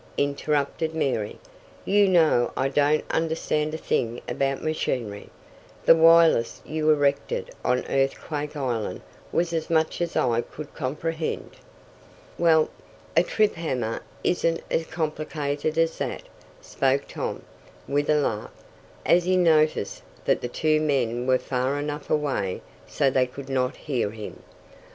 [0.17, 1.37] interrupted Mary.
[1.85, 5.29] "You know I don't understand a thing about machinery.
[5.85, 9.01] The wireless you erected on Earthquake Island
[9.31, 11.51] was as much as I could comprehend."
[12.39, 12.69] "Well,
[13.15, 16.23] a trip hammer isn't as complicated as that,"
[16.61, 17.43] spoke Tom,
[17.87, 18.49] with a laugh,
[19.05, 23.75] as he noticed that the two men were far enough away so they could not
[23.75, 24.41] hear him.